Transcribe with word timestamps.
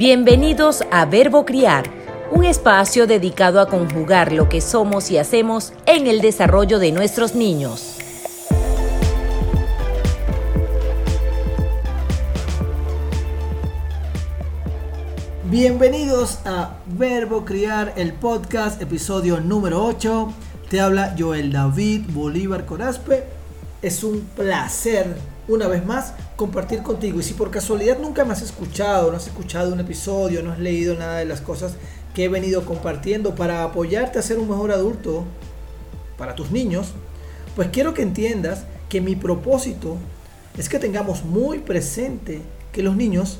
Bienvenidos 0.00 0.82
a 0.90 1.04
Verbo 1.04 1.44
Criar, 1.44 1.84
un 2.30 2.46
espacio 2.46 3.06
dedicado 3.06 3.60
a 3.60 3.68
conjugar 3.68 4.32
lo 4.32 4.48
que 4.48 4.62
somos 4.62 5.10
y 5.10 5.18
hacemos 5.18 5.74
en 5.84 6.06
el 6.06 6.22
desarrollo 6.22 6.78
de 6.78 6.90
nuestros 6.90 7.34
niños. 7.34 7.98
Bienvenidos 15.50 16.38
a 16.46 16.78
Verbo 16.86 17.44
Criar, 17.44 17.92
el 17.96 18.14
podcast, 18.14 18.80
episodio 18.80 19.38
número 19.38 19.84
8. 19.84 20.32
Te 20.70 20.80
habla 20.80 21.14
Joel 21.18 21.52
David 21.52 22.06
Bolívar 22.08 22.64
Corazpe. 22.64 23.24
Es 23.82 24.02
un 24.02 24.20
placer, 24.34 25.14
una 25.48 25.66
vez 25.66 25.84
más, 25.84 26.14
compartir 26.36 26.82
contigo. 26.82 27.20
Y 27.20 27.22
si 27.22 27.34
por 27.34 27.50
casualidad 27.50 27.98
nunca 27.98 28.24
me 28.24 28.32
has 28.32 28.42
escuchado, 28.42 29.10
no 29.10 29.16
has 29.16 29.26
escuchado 29.26 29.72
un 29.72 29.80
episodio, 29.80 30.42
no 30.42 30.52
has 30.52 30.58
leído 30.58 30.94
nada 30.96 31.18
de 31.18 31.24
las 31.24 31.40
cosas 31.40 31.74
que 32.14 32.24
he 32.24 32.28
venido 32.28 32.64
compartiendo 32.64 33.34
para 33.34 33.64
apoyarte 33.64 34.18
a 34.18 34.22
ser 34.22 34.38
un 34.38 34.48
mejor 34.48 34.72
adulto 34.72 35.24
para 36.16 36.34
tus 36.34 36.50
niños, 36.50 36.88
pues 37.56 37.68
quiero 37.72 37.94
que 37.94 38.02
entiendas 38.02 38.64
que 38.88 39.00
mi 39.00 39.16
propósito 39.16 39.96
es 40.58 40.68
que 40.68 40.78
tengamos 40.78 41.24
muy 41.24 41.60
presente 41.60 42.42
que 42.72 42.82
los 42.82 42.96
niños 42.96 43.38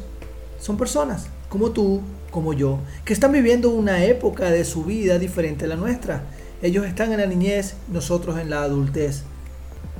son 0.61 0.77
personas 0.77 1.27
como 1.49 1.73
tú, 1.73 2.01
como 2.31 2.53
yo, 2.53 2.79
que 3.05 3.13
están 3.13 3.33
viviendo 3.33 3.71
una 3.71 4.05
época 4.05 4.51
de 4.51 4.65
su 4.65 4.85
vida 4.85 5.19
diferente 5.19 5.65
a 5.65 5.69
la 5.69 5.77
nuestra. 5.77 6.23
Ellos 6.63 6.87
están 6.87 7.13
en 7.13 7.21
la 7.21 7.27
niñez, 7.27 7.75
nosotros 7.89 8.39
en 8.39 8.51
la 8.51 8.63
adultez. 8.63 9.25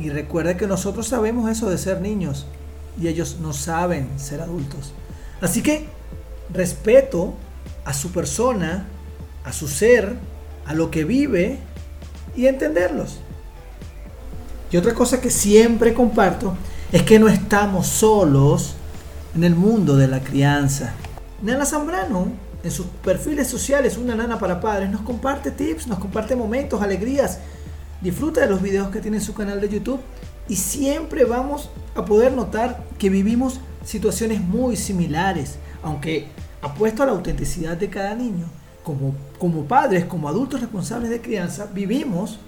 Y 0.01 0.09
recuerda 0.09 0.57
que 0.57 0.67
nosotros 0.67 1.09
sabemos 1.09 1.51
eso 1.51 1.69
de 1.69 1.77
ser 1.77 2.01
niños 2.01 2.47
y 2.99 3.09
ellos 3.09 3.37
no 3.41 3.53
saben 3.53 4.09
ser 4.19 4.41
adultos. 4.41 4.93
Así 5.43 5.63
que 5.63 5.89
respeto 6.53 7.35
a 7.85 7.93
su 7.93 8.11
persona, 8.11 8.87
a 9.45 9.53
su 9.53 9.69
ser, 9.69 10.17
a 10.67 10.73
lo 10.73 10.91
que 10.91 11.05
vive 11.05 11.59
y 12.35 12.47
entenderlos. 12.47 13.19
Y 14.73 14.79
otra 14.79 14.95
cosa 14.95 15.21
que 15.21 15.31
siempre 15.31 15.93
comparto 15.93 16.57
es 16.93 17.03
que 17.03 17.19
no 17.19 17.29
estamos 17.29 17.87
solos 17.87 18.75
en 19.35 19.45
el 19.45 19.55
mundo 19.55 19.97
de 19.97 20.09
la 20.09 20.21
crianza. 20.21 20.95
Nana 21.43 21.67
Zambrano, 21.67 22.29
en 22.63 22.71
sus 22.71 22.87
perfiles 22.87 23.49
sociales, 23.49 23.99
una 23.99 24.15
nana 24.15 24.39
para 24.39 24.61
padres, 24.61 24.91
nos 24.91 25.03
comparte 25.03 25.51
tips, 25.51 25.87
nos 25.87 25.99
comparte 25.99 26.37
momentos, 26.37 26.81
alegrías. 26.81 27.39
Disfruta 28.01 28.41
de 28.41 28.47
los 28.49 28.63
videos 28.63 28.89
que 28.89 29.01
tiene 29.01 29.19
en 29.19 29.23
su 29.23 29.35
canal 29.35 29.61
de 29.61 29.69
YouTube 29.69 30.01
y 30.49 30.57
siempre 30.57 31.25
vamos 31.25 31.71
a 31.95 32.05
poder 32.05 32.33
notar 32.33 32.83
que 32.99 33.11
vivimos 33.11 33.61
situaciones 33.85 34.41
muy 34.41 34.77
similares, 34.77 35.59
aunque 35.83 36.29
apuesto 36.63 37.03
a 37.03 37.07
la 37.07 37.13
autenticidad 37.13 37.77
de 37.77 37.91
cada 37.91 38.15
niño. 38.15 38.47
Como, 38.83 39.15
como 39.39 39.67
padres, 39.67 40.07
como 40.07 40.29
adultos 40.29 40.61
responsables 40.61 41.11
de 41.11 41.21
crianza, 41.21 41.69
vivimos 41.73 42.39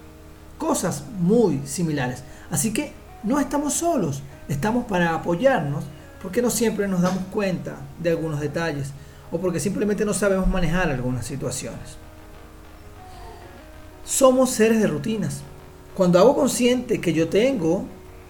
cosas 0.57 1.05
muy 1.21 1.61
similares. 1.67 2.25
Así 2.51 2.73
que 2.73 2.93
no 3.23 3.39
estamos 3.39 3.75
solos, 3.75 4.23
estamos 4.49 4.87
para 4.87 5.15
apoyarnos 5.15 5.85
porque 6.23 6.41
no 6.41 6.49
siempre 6.49 6.89
nos 6.89 7.03
damos 7.03 7.25
cuenta 7.31 7.77
de 8.03 8.11
algunos 8.11 8.41
detalles 8.41 8.93
o 9.31 9.39
porque 9.39 9.61
simplemente 9.61 10.05
no 10.05 10.15
sabemos 10.15 10.47
manejar 10.49 10.91
algunas 10.91 11.27
situaciones. 11.27 11.99
Somos 14.13 14.51
seres 14.51 14.79
de 14.79 14.89
rutinas. 14.89 15.41
Cuando 15.95 16.19
hago 16.19 16.37
consciente 16.37 17.01
que 17.01 17.15
yo 17.15 17.31
tengo 17.31 17.87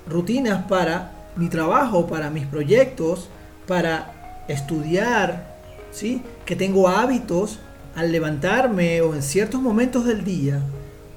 rutinas 0.09 0.65
para 0.67 1.11
mi 1.35 1.49
trabajo, 1.49 2.07
para 2.07 2.31
mis 2.31 2.47
proyectos, 2.47 3.29
para 3.67 4.45
estudiar, 4.47 5.57
¿sí? 5.91 6.23
que 6.45 6.55
tengo 6.55 6.87
hábitos 6.87 7.59
al 7.97 8.13
levantarme 8.13 9.01
o 9.01 9.13
en 9.17 9.25
ciertos 9.25 9.61
momentos 9.61 10.05
del 10.05 10.23
día, 10.23 10.63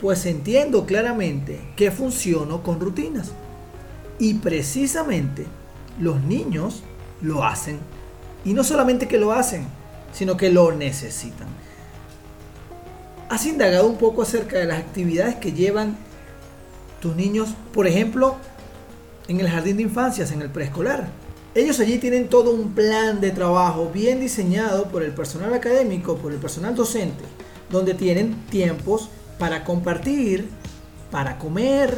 pues 0.02 0.26
entiendo 0.26 0.88
claramente 0.88 1.62
que 1.76 1.92
funciono 1.92 2.64
con 2.64 2.80
rutinas. 2.80 3.34
Y 4.18 4.34
precisamente 4.34 5.46
los 6.00 6.24
niños 6.24 6.82
lo 7.22 7.44
hacen. 7.44 7.78
Y 8.44 8.54
no 8.54 8.64
solamente 8.64 9.08
que 9.08 9.20
lo 9.20 9.32
hacen, 9.32 9.68
sino 10.12 10.36
que 10.38 10.50
lo 10.50 10.72
necesitan. 10.72 11.50
¿Has 13.28 13.46
indagado 13.48 13.88
un 13.88 13.98
poco 13.98 14.22
acerca 14.22 14.60
de 14.60 14.66
las 14.66 14.78
actividades 14.78 15.36
que 15.36 15.52
llevan 15.52 15.98
tus 17.02 17.16
niños, 17.16 17.50
por 17.74 17.88
ejemplo, 17.88 18.36
en 19.28 19.40
el 19.40 19.50
jardín 19.50 19.78
de 19.78 19.84
infancias, 19.84 20.32
en 20.32 20.44
el 20.44 20.52
preescolar? 20.52 21.08
Ellos 21.56 21.80
allí 21.80 21.98
tienen 21.98 22.28
todo 22.28 22.52
un 22.52 22.74
plan 22.74 23.22
de 23.22 23.32
trabajo 23.32 23.90
bien 23.92 24.20
diseñado 24.20 24.90
por 24.90 25.02
el 25.02 25.12
personal 25.12 25.54
académico, 25.54 26.18
por 26.18 26.34
el 26.34 26.38
personal 26.38 26.76
docente, 26.76 27.24
donde 27.72 27.96
tienen 27.96 28.36
tiempos 28.52 29.10
para 29.40 29.64
compartir, 29.64 30.50
para 31.10 31.40
comer, 31.40 31.98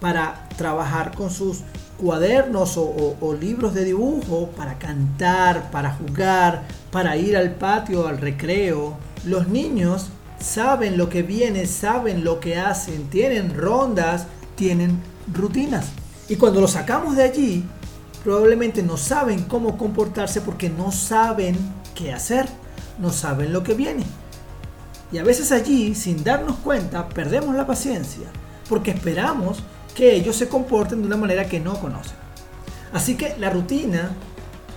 para 0.00 0.48
trabajar 0.56 1.14
con 1.14 1.30
sus 1.30 1.60
cuadernos 1.98 2.76
o, 2.76 3.36
libros 3.38 3.74
de 3.74 3.84
dibujo 3.84 4.50
para 4.56 4.78
cantar, 4.78 5.70
para 5.70 5.92
jugar, 5.92 6.62
para 6.90 7.16
ir 7.16 7.36
al 7.36 7.54
patio, 7.54 8.08
al 8.08 8.18
recreo. 8.18 8.96
Los 9.24 9.48
niños 9.48 10.08
saben 10.44 10.98
lo 10.98 11.08
que 11.08 11.22
viene, 11.22 11.66
saben 11.66 12.22
lo 12.22 12.38
que 12.38 12.56
hacen, 12.56 13.08
tienen 13.08 13.56
rondas, 13.56 14.26
tienen 14.56 15.00
rutinas. 15.32 15.86
Y 16.28 16.36
cuando 16.36 16.60
los 16.60 16.72
sacamos 16.72 17.16
de 17.16 17.22
allí, 17.22 17.64
probablemente 18.22 18.82
no 18.82 18.96
saben 18.96 19.44
cómo 19.44 19.78
comportarse 19.78 20.42
porque 20.42 20.68
no 20.68 20.92
saben 20.92 21.56
qué 21.94 22.12
hacer, 22.12 22.46
no 22.98 23.10
saben 23.10 23.52
lo 23.52 23.62
que 23.62 23.74
viene. 23.74 24.04
Y 25.10 25.18
a 25.18 25.24
veces 25.24 25.50
allí, 25.50 25.94
sin 25.94 26.22
darnos 26.22 26.56
cuenta, 26.56 27.08
perdemos 27.08 27.54
la 27.54 27.66
paciencia 27.66 28.26
porque 28.68 28.90
esperamos 28.90 29.62
que 29.94 30.14
ellos 30.14 30.36
se 30.36 30.48
comporten 30.48 31.00
de 31.00 31.06
una 31.06 31.16
manera 31.16 31.48
que 31.48 31.60
no 31.60 31.78
conocen. 31.80 32.16
Así 32.92 33.16
que 33.16 33.34
la 33.38 33.50
rutina 33.50 34.12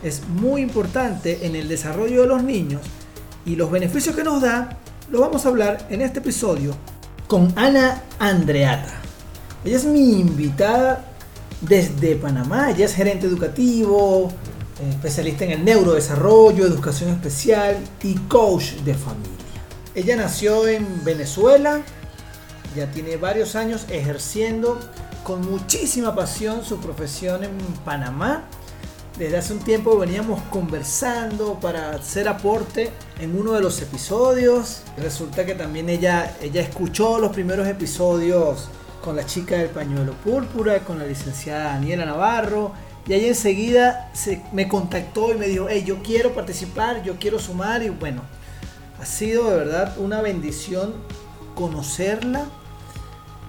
es 0.04 0.28
muy 0.28 0.62
importante 0.62 1.46
en 1.46 1.56
el 1.56 1.68
desarrollo 1.68 2.22
de 2.22 2.28
los 2.28 2.44
niños 2.44 2.82
y 3.46 3.56
los 3.56 3.72
beneficios 3.72 4.16
que 4.16 4.24
nos 4.24 4.42
da 4.42 4.78
lo 5.10 5.22
vamos 5.22 5.46
a 5.46 5.50
hablar 5.50 5.88
en 5.90 6.02
este 6.02 6.20
episodio 6.20 6.76
con 7.28 7.54
Ana 7.56 8.04
Andreata. 8.20 8.94
Ella 9.64 9.78
es 9.78 9.86
mi 9.86 10.20
invitada 10.20 11.06
desde 11.62 12.16
Panamá, 12.16 12.72
ella 12.72 12.86
es 12.86 12.94
gerente 12.94 13.26
educativo, 13.26 14.32
especialista 14.90 15.46
en 15.46 15.52
el 15.52 15.66
neurodesarrollo, 15.66 16.66
educación 16.66 17.12
especial 17.12 17.78
y 18.04 18.16
coach 18.16 18.74
de 18.84 18.94
familia. 18.94 19.32
Ella 19.96 20.16
nació 20.18 20.68
en 20.68 21.04
Venezuela, 21.04 21.82
ya 22.76 22.92
tiene 22.92 23.18
varios 23.18 23.56
años 23.56 23.86
ejerciendo 23.90 24.78
con 25.24 25.50
muchísima 25.50 26.14
pasión 26.16 26.64
su 26.64 26.80
profesión 26.80 27.44
en 27.44 27.58
Panamá. 27.84 28.44
Desde 29.18 29.36
hace 29.36 29.54
un 29.54 29.60
tiempo 29.60 29.98
veníamos 29.98 30.40
conversando 30.52 31.60
para 31.60 31.90
hacer 31.90 32.28
aporte 32.28 32.92
en 33.20 33.36
uno 33.36 33.54
de 33.54 33.62
los 33.62 33.82
episodios. 33.82 34.84
Resulta 34.96 35.44
que 35.44 35.56
también 35.56 35.90
ella, 35.90 36.38
ella 36.40 36.62
escuchó 36.62 37.18
los 37.18 37.32
primeros 37.32 37.68
episodios 37.68 38.70
con 39.04 39.16
la 39.16 39.26
chica 39.26 39.56
del 39.58 39.70
pañuelo 39.70 40.14
púrpura, 40.24 40.82
con 40.82 41.00
la 41.00 41.06
licenciada 41.08 41.74
Daniela 41.74 42.06
Navarro. 42.06 42.74
Y 43.08 43.14
ahí 43.14 43.26
enseguida 43.26 44.12
se, 44.14 44.44
me 44.52 44.68
contactó 44.68 45.34
y 45.34 45.38
me 45.40 45.48
dijo, 45.48 45.66
hey, 45.68 45.84
yo 45.84 46.04
quiero 46.04 46.36
participar, 46.36 47.02
yo 47.02 47.16
quiero 47.18 47.40
sumar. 47.40 47.82
Y 47.82 47.90
bueno, 47.90 48.22
ha 49.02 49.06
sido 49.06 49.50
de 49.50 49.58
verdad 49.58 49.98
una 49.98 50.22
bendición 50.22 50.94
conocerla 51.56 52.46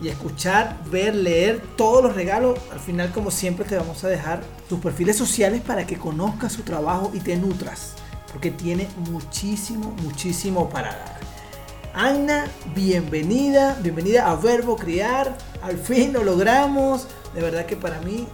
y 0.00 0.08
escuchar, 0.08 0.76
ver, 0.90 1.14
leer 1.14 1.60
todos 1.76 2.02
los 2.02 2.14
regalos. 2.14 2.58
Al 2.72 2.80
final, 2.80 3.10
como 3.12 3.30
siempre, 3.30 3.64
te 3.64 3.76
vamos 3.76 4.04
a 4.04 4.08
dejar 4.08 4.42
tus 4.68 4.78
perfiles 4.78 5.16
sociales 5.16 5.60
para 5.60 5.86
que 5.86 5.96
conozcas 5.96 6.52
su 6.52 6.62
trabajo 6.62 7.10
y 7.14 7.20
te 7.20 7.36
nutras, 7.36 7.94
porque 8.32 8.50
tiene 8.50 8.88
muchísimo, 9.10 9.94
muchísimo 10.02 10.68
para 10.68 10.90
dar. 10.90 11.18
Ana, 11.94 12.46
bienvenida, 12.74 13.76
bienvenida 13.82 14.30
a 14.30 14.36
Verbo 14.36 14.76
Criar. 14.76 15.36
Al 15.62 15.78
fin 15.78 16.12
lo 16.12 16.22
logramos. 16.22 17.08
De 17.34 17.42
verdad 17.42 17.66
que 17.66 17.76
para 17.76 18.00
mí, 18.02 18.28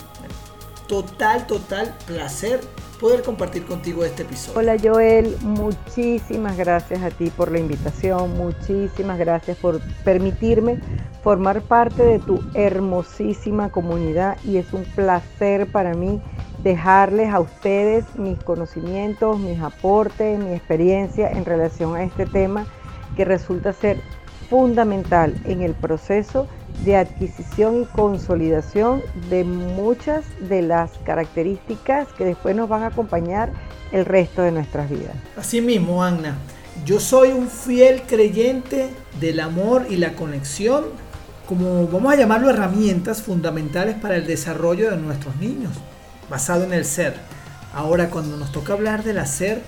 total, 0.86 1.46
total 1.46 1.96
placer 2.06 2.60
poder 3.00 3.22
compartir 3.22 3.64
contigo 3.64 4.04
este 4.04 4.22
episodio. 4.22 4.58
Hola 4.58 4.76
Joel, 4.82 5.36
muchísimas 5.40 6.56
gracias 6.56 7.02
a 7.02 7.10
ti 7.10 7.30
por 7.30 7.50
la 7.50 7.58
invitación, 7.58 8.36
muchísimas 8.36 9.18
gracias 9.18 9.56
por 9.58 9.80
permitirme 10.04 10.80
formar 11.24 11.62
parte 11.62 12.02
de 12.02 12.18
tu 12.18 12.44
hermosísima 12.52 13.70
comunidad 13.70 14.36
y 14.44 14.58
es 14.58 14.74
un 14.74 14.84
placer 14.84 15.66
para 15.66 15.94
mí 15.94 16.20
dejarles 16.62 17.32
a 17.32 17.40
ustedes 17.40 18.04
mis 18.16 18.38
conocimientos, 18.44 19.38
mis 19.38 19.58
aportes, 19.58 20.38
mi 20.38 20.52
experiencia 20.52 21.30
en 21.30 21.46
relación 21.46 21.96
a 21.96 22.04
este 22.04 22.26
tema 22.26 22.66
que 23.16 23.24
resulta 23.24 23.72
ser 23.72 24.00
fundamental 24.50 25.34
en 25.46 25.62
el 25.62 25.72
proceso 25.72 26.46
de 26.84 26.96
adquisición 26.96 27.82
y 27.82 27.84
consolidación 27.86 29.00
de 29.30 29.44
muchas 29.44 30.24
de 30.46 30.60
las 30.60 30.90
características 31.04 32.06
que 32.18 32.26
después 32.26 32.54
nos 32.54 32.68
van 32.68 32.82
a 32.82 32.88
acompañar 32.88 33.50
el 33.92 34.04
resto 34.04 34.42
de 34.42 34.52
nuestras 34.52 34.90
vidas. 34.90 35.14
Así 35.38 35.62
mismo, 35.62 36.04
Anna, 36.04 36.36
yo 36.84 37.00
soy 37.00 37.30
un 37.30 37.48
fiel 37.48 38.02
creyente 38.02 38.90
del 39.20 39.40
amor 39.40 39.86
y 39.88 39.96
la 39.96 40.12
conexión 40.12 40.84
como 41.46 41.86
vamos 41.88 42.12
a 42.12 42.16
llamarlo 42.16 42.50
herramientas 42.50 43.22
fundamentales 43.22 43.96
para 43.96 44.16
el 44.16 44.26
desarrollo 44.26 44.90
de 44.90 44.96
nuestros 44.96 45.36
niños, 45.36 45.72
basado 46.30 46.64
en 46.64 46.72
el 46.72 46.84
ser. 46.84 47.14
Ahora, 47.74 48.08
cuando 48.08 48.36
nos 48.36 48.52
toca 48.52 48.72
hablar 48.72 49.02
del 49.04 49.18
hacer, 49.18 49.62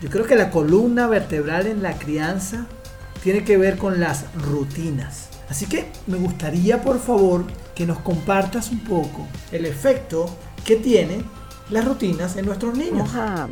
yo 0.00 0.08
creo 0.08 0.26
que 0.26 0.36
la 0.36 0.50
columna 0.50 1.06
vertebral 1.06 1.66
en 1.66 1.82
la 1.82 1.98
crianza 1.98 2.66
tiene 3.22 3.44
que 3.44 3.56
ver 3.56 3.76
con 3.76 4.00
las 4.00 4.24
rutinas. 4.34 5.28
Así 5.48 5.66
que 5.66 5.90
me 6.06 6.16
gustaría, 6.16 6.80
por 6.82 7.00
favor, 7.00 7.44
que 7.74 7.86
nos 7.86 7.98
compartas 8.00 8.70
un 8.70 8.80
poco 8.84 9.26
el 9.52 9.66
efecto 9.66 10.26
que 10.64 10.76
tiene 10.76 11.24
las 11.70 11.84
rutinas 11.84 12.36
en 12.36 12.46
nuestros 12.46 12.76
niños. 12.76 13.12
Vamos 13.12 13.14
a 13.16 13.48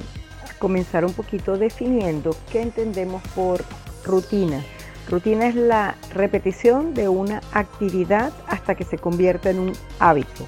comenzar 0.59 1.05
un 1.05 1.13
poquito 1.13 1.57
definiendo 1.57 2.37
qué 2.51 2.63
entendemos 2.63 3.23
por 3.35 3.65
rutina. 4.05 4.63
Rutina 5.09 5.47
es 5.47 5.55
la 5.55 5.95
repetición 6.13 6.93
de 6.93 7.09
una 7.09 7.41
actividad 7.53 8.31
hasta 8.47 8.75
que 8.75 8.85
se 8.85 8.99
convierta 8.99 9.51
en 9.51 9.59
un 9.59 9.73
hábito. 9.99 10.47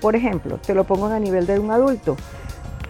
Por 0.00 0.16
ejemplo, 0.16 0.58
te 0.58 0.74
lo 0.74 0.84
pongo 0.84 1.06
a 1.06 1.18
nivel 1.18 1.46
de 1.46 1.58
un 1.58 1.70
adulto. 1.70 2.16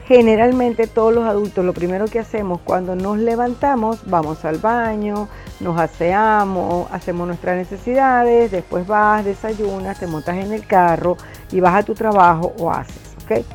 Generalmente 0.07 0.89
todos 0.89 1.15
los 1.15 1.25
adultos 1.25 1.65
lo 1.65 1.73
primero 1.73 2.07
que 2.07 2.19
hacemos 2.19 2.61
cuando 2.65 2.97
nos 2.97 3.19
levantamos, 3.19 4.01
vamos 4.07 4.45
al 4.45 4.59
baño, 4.59 5.29
nos 5.61 5.81
aseamos, 5.81 6.91
hacemos 6.91 7.29
nuestras 7.29 7.57
necesidades, 7.57 8.51
después 8.51 8.87
vas, 8.87 9.25
desayunas, 9.25 10.01
te 10.01 10.09
montas 10.09 10.37
en 10.37 10.53
el 10.53 10.67
carro 10.67 11.17
y 11.53 11.61
vas 11.61 11.77
a 11.77 11.83
tu 11.85 11.95
trabajo 11.95 12.53
o 12.59 12.71
haces, 12.71 13.15
¿ok? 13.25 13.47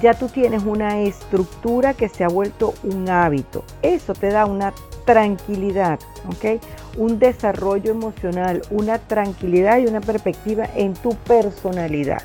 Ya 0.00 0.14
tú 0.14 0.26
tienes 0.26 0.64
una 0.64 1.00
estructura 1.00 1.94
que 1.94 2.08
se 2.08 2.24
ha 2.24 2.28
vuelto 2.28 2.74
un 2.82 3.08
hábito. 3.08 3.62
Eso 3.82 4.14
te 4.14 4.30
da 4.30 4.46
una 4.46 4.72
tranquilidad, 5.04 5.98
¿ok? 6.28 6.62
Un 6.96 7.18
desarrollo 7.18 7.90
emocional, 7.90 8.62
una 8.70 8.98
tranquilidad 8.98 9.78
y 9.78 9.86
una 9.86 10.00
perspectiva 10.00 10.66
en 10.74 10.94
tu 10.94 11.14
personalidad, 11.14 12.22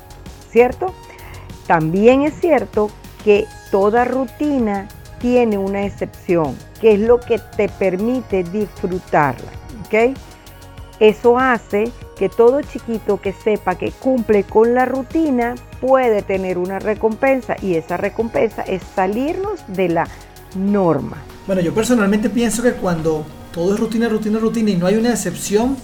¿cierto? 0.50 0.94
También 1.66 2.22
es 2.22 2.34
cierto 2.40 2.90
que 3.24 3.46
toda 3.70 4.04
rutina 4.04 4.88
tiene 5.20 5.58
una 5.58 5.84
excepción, 5.84 6.56
que 6.80 6.94
es 6.94 7.00
lo 7.00 7.20
que 7.20 7.38
te 7.56 7.68
permite 7.68 8.44
disfrutarla, 8.44 9.50
¿ok? 9.86 10.16
Eso 11.00 11.38
hace 11.38 11.92
que 12.16 12.28
todo 12.28 12.60
chiquito 12.62 13.20
que 13.20 13.32
sepa 13.32 13.76
que 13.76 13.92
cumple 13.92 14.42
con 14.42 14.74
la 14.74 14.84
rutina 14.84 15.54
puede 15.80 16.22
tener 16.22 16.58
una 16.58 16.80
recompensa 16.80 17.56
y 17.62 17.76
esa 17.76 17.96
recompensa 17.96 18.62
es 18.62 18.82
salirnos 18.82 19.62
de 19.68 19.88
la 19.88 20.08
norma. 20.56 21.18
Bueno, 21.48 21.62
yo 21.62 21.72
personalmente 21.72 22.28
pienso 22.28 22.62
que 22.62 22.72
cuando 22.72 23.24
todo 23.54 23.72
es 23.72 23.80
rutina, 23.80 24.06
rutina, 24.06 24.38
rutina 24.38 24.70
y 24.70 24.76
no 24.76 24.84
hay 24.84 24.96
una 24.96 25.08
excepción, 25.08 25.78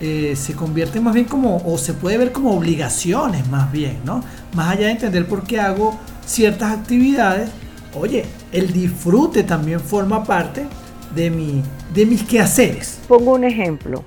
eh, 0.00 0.34
se 0.34 0.54
convierte 0.54 0.98
más 0.98 1.14
bien 1.14 1.26
como, 1.26 1.62
o 1.64 1.78
se 1.78 1.94
puede 1.94 2.18
ver 2.18 2.32
como 2.32 2.56
obligaciones 2.56 3.46
más 3.48 3.70
bien, 3.70 4.00
¿no? 4.04 4.24
Más 4.54 4.72
allá 4.72 4.86
de 4.86 4.90
entender 4.90 5.28
por 5.28 5.44
qué 5.44 5.60
hago 5.60 5.96
ciertas 6.26 6.72
actividades, 6.72 7.48
oye, 7.94 8.24
el 8.50 8.72
disfrute 8.72 9.44
también 9.44 9.78
forma 9.78 10.24
parte 10.24 10.66
de, 11.14 11.30
mi, 11.30 11.62
de 11.94 12.04
mis 12.04 12.24
quehaceres. 12.24 12.98
Pongo 13.06 13.34
un 13.34 13.44
ejemplo. 13.44 14.02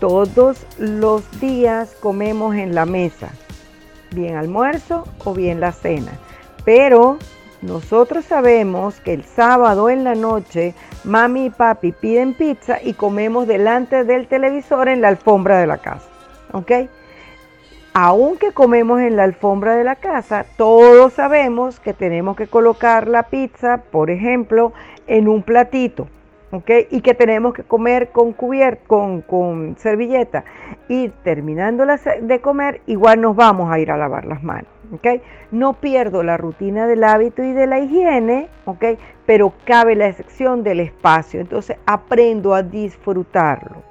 Todos 0.00 0.56
los 0.78 1.22
días 1.40 1.90
comemos 2.00 2.56
en 2.56 2.74
la 2.74 2.86
mesa, 2.86 3.30
bien 4.10 4.34
almuerzo 4.34 5.04
o 5.24 5.32
bien 5.32 5.60
la 5.60 5.70
cena, 5.70 6.10
pero 6.64 7.20
nosotros 7.62 8.24
sabemos 8.24 9.00
que 9.00 9.12
el 9.12 9.24
sábado 9.24 9.90
en 9.90 10.04
la 10.04 10.14
noche 10.14 10.74
mami 11.04 11.46
y 11.46 11.50
papi 11.50 11.92
piden 11.92 12.34
pizza 12.34 12.78
y 12.82 12.94
comemos 12.94 13.46
delante 13.48 14.04
del 14.04 14.28
televisor 14.28 14.88
en 14.88 15.00
la 15.00 15.08
alfombra 15.08 15.58
de 15.58 15.66
la 15.66 15.78
casa. 15.78 16.08
¿Ok? 16.52 16.72
Aunque 17.94 18.52
comemos 18.52 19.00
en 19.00 19.16
la 19.16 19.24
alfombra 19.24 19.74
de 19.74 19.82
la 19.82 19.96
casa, 19.96 20.46
todos 20.56 21.14
sabemos 21.14 21.80
que 21.80 21.94
tenemos 21.94 22.36
que 22.36 22.46
colocar 22.46 23.08
la 23.08 23.24
pizza, 23.24 23.78
por 23.90 24.10
ejemplo, 24.10 24.72
en 25.08 25.26
un 25.26 25.42
platito. 25.42 26.06
¿Ok? 26.52 26.70
Y 26.90 27.00
que 27.00 27.14
tenemos 27.14 27.54
que 27.54 27.62
comer 27.62 28.08
con 28.10 28.32
cubierta, 28.32 28.82
con, 28.86 29.22
con 29.22 29.76
servilleta. 29.78 30.44
Y 30.88 31.08
terminando 31.22 31.84
de 31.86 32.40
comer, 32.40 32.80
igual 32.86 33.20
nos 33.20 33.36
vamos 33.36 33.70
a 33.70 33.78
ir 33.78 33.90
a 33.90 33.96
lavar 33.96 34.24
las 34.24 34.42
manos. 34.42 34.78
No 35.50 35.74
pierdo 35.74 36.22
la 36.22 36.36
rutina 36.36 36.86
del 36.86 37.04
hábito 37.04 37.42
y 37.42 37.52
de 37.52 37.66
la 37.66 37.78
higiene, 37.78 38.48
Pero 39.26 39.52
cabe 39.64 39.94
la 39.94 40.08
excepción 40.08 40.62
del 40.62 40.80
espacio, 40.80 41.40
entonces 41.40 41.76
aprendo 41.86 42.54
a 42.54 42.62
disfrutarlo, 42.62 43.82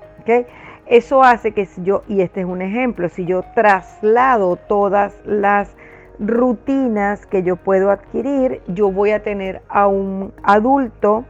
Eso 0.87 1.21
hace 1.21 1.51
que 1.51 1.65
si 1.65 1.83
yo, 1.83 2.03
y 2.07 2.21
este 2.21 2.41
es 2.41 2.45
un 2.47 2.61
ejemplo, 2.61 3.09
si 3.09 3.25
yo 3.25 3.43
traslado 3.53 4.55
todas 4.55 5.13
las 5.25 5.75
rutinas 6.19 7.27
que 7.27 7.43
yo 7.43 7.57
puedo 7.57 7.91
adquirir, 7.91 8.61
yo 8.67 8.91
voy 8.91 9.11
a 9.11 9.21
tener 9.21 9.61
a 9.69 9.87
un 9.87 10.33
adulto, 10.41 11.25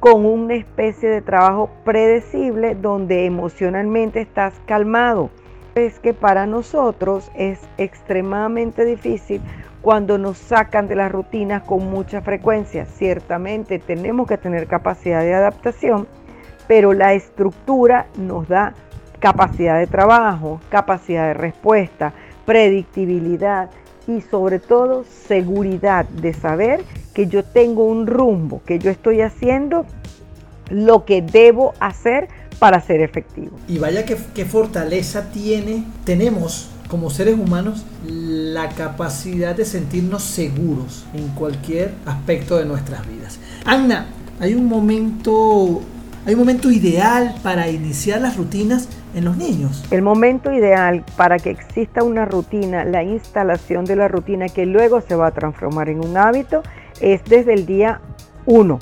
con 0.00 0.24
una 0.24 0.54
especie 0.54 1.08
de 1.08 1.22
trabajo 1.22 1.70
predecible 1.84 2.74
donde 2.74 3.26
emocionalmente 3.26 4.20
estás 4.20 4.54
calmado 4.66 5.30
es 5.74 5.98
que 6.00 6.14
para 6.14 6.46
nosotros 6.46 7.30
es 7.34 7.60
extremadamente 7.78 8.84
difícil 8.84 9.40
cuando 9.82 10.18
nos 10.18 10.38
sacan 10.38 10.88
de 10.88 10.96
las 10.96 11.10
rutinas 11.10 11.62
con 11.62 11.88
mucha 11.90 12.20
frecuencia. 12.20 12.84
Ciertamente 12.84 13.78
tenemos 13.78 14.26
que 14.26 14.38
tener 14.38 14.66
capacidad 14.66 15.22
de 15.22 15.34
adaptación, 15.34 16.08
pero 16.66 16.92
la 16.92 17.14
estructura 17.14 18.06
nos 18.16 18.48
da 18.48 18.74
capacidad 19.20 19.78
de 19.78 19.86
trabajo, 19.86 20.60
capacidad 20.68 21.28
de 21.28 21.34
respuesta, 21.34 22.12
predictibilidad 22.44 23.70
y 24.06 24.20
sobre 24.20 24.58
todo 24.58 25.04
seguridad 25.04 26.06
de 26.06 26.32
saber 26.32 26.80
que 27.18 27.26
yo 27.26 27.42
tengo 27.42 27.82
un 27.82 28.06
rumbo, 28.06 28.62
que 28.64 28.78
yo 28.78 28.92
estoy 28.92 29.22
haciendo 29.22 29.84
lo 30.70 31.04
que 31.04 31.20
debo 31.20 31.74
hacer 31.80 32.28
para 32.60 32.80
ser 32.80 33.00
efectivo. 33.00 33.58
Y 33.66 33.78
vaya 33.78 34.04
que, 34.04 34.44
fortaleza 34.44 35.32
tiene, 35.32 35.82
tenemos 36.04 36.70
como 36.88 37.10
seres 37.10 37.36
humanos 37.36 37.84
la 38.06 38.68
capacidad 38.68 39.56
de 39.56 39.64
sentirnos 39.64 40.22
seguros 40.22 41.06
en 41.12 41.26
cualquier 41.30 41.92
aspecto 42.06 42.56
de 42.56 42.66
nuestras 42.66 43.04
vidas. 43.08 43.40
Anna, 43.64 44.06
hay 44.38 44.54
un 44.54 44.66
momento, 44.66 45.82
hay 46.24 46.34
un 46.34 46.38
momento 46.38 46.70
ideal 46.70 47.34
para 47.42 47.68
iniciar 47.68 48.20
las 48.20 48.36
rutinas 48.36 48.88
en 49.16 49.24
los 49.24 49.36
niños. 49.36 49.84
El 49.90 50.02
momento 50.02 50.52
ideal 50.52 51.04
para 51.16 51.40
que 51.40 51.50
exista 51.50 52.04
una 52.04 52.26
rutina, 52.26 52.84
la 52.84 53.02
instalación 53.02 53.86
de 53.86 53.96
la 53.96 54.06
rutina 54.06 54.48
que 54.48 54.66
luego 54.66 55.00
se 55.00 55.16
va 55.16 55.26
a 55.26 55.30
transformar 55.32 55.88
en 55.88 55.98
un 55.98 56.16
hábito, 56.16 56.62
es 57.00 57.24
desde 57.24 57.54
el 57.54 57.66
día 57.66 58.00
1. 58.46 58.78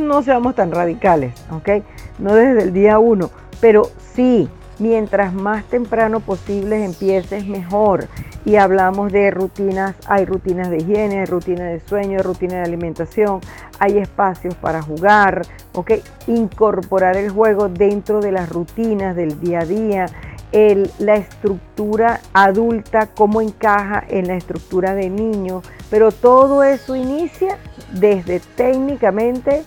No 0.00 0.22
seamos 0.22 0.54
tan 0.54 0.70
radicales, 0.70 1.34
¿ok? 1.50 1.82
no 2.18 2.34
desde 2.34 2.62
el 2.62 2.72
día 2.72 2.98
uno, 2.98 3.30
pero 3.60 3.90
sí, 4.14 4.48
mientras 4.78 5.32
más 5.32 5.64
temprano 5.64 6.20
posible 6.20 6.84
empieces 6.84 7.46
mejor. 7.46 8.08
Y 8.44 8.56
hablamos 8.56 9.10
de 9.10 9.32
rutinas, 9.32 9.96
hay 10.06 10.24
rutinas 10.24 10.70
de 10.70 10.78
higiene, 10.78 11.26
rutinas 11.26 11.72
de 11.72 11.80
sueño, 11.80 12.22
rutinas 12.22 12.58
de 12.58 12.62
alimentación, 12.62 13.40
hay 13.80 13.98
espacios 13.98 14.54
para 14.54 14.82
jugar, 14.82 15.42
¿ok? 15.72 15.92
Incorporar 16.28 17.16
el 17.16 17.30
juego 17.30 17.68
dentro 17.68 18.20
de 18.20 18.30
las 18.30 18.48
rutinas 18.48 19.16
del 19.16 19.40
día 19.40 19.60
a 19.60 19.64
día, 19.64 20.06
la 20.52 21.16
estructura 21.16 22.20
adulta, 22.32 23.08
cómo 23.14 23.40
encaja 23.40 24.04
en 24.08 24.28
la 24.28 24.36
estructura 24.36 24.94
de 24.94 25.10
niño, 25.10 25.62
pero 25.90 26.12
todo 26.12 26.62
eso 26.62 26.96
inicia 26.96 27.58
desde 27.92 28.40
técnicamente 28.40 29.64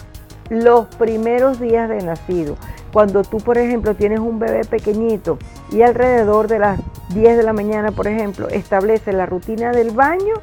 los 0.49 0.87
primeros 0.95 1.59
días 1.59 1.89
de 1.89 2.01
nacido. 2.01 2.57
Cuando 2.91 3.23
tú, 3.23 3.37
por 3.37 3.57
ejemplo, 3.57 3.93
tienes 3.93 4.19
un 4.19 4.39
bebé 4.39 4.61
pequeñito 4.65 5.37
y 5.71 5.83
alrededor 5.83 6.47
de 6.47 6.59
las 6.59 6.79
10 7.13 7.37
de 7.37 7.43
la 7.43 7.53
mañana, 7.53 7.91
por 7.91 8.07
ejemplo, 8.07 8.49
establece 8.49 9.13
la 9.13 9.27
rutina 9.27 9.71
del 9.71 9.91
baño, 9.91 10.33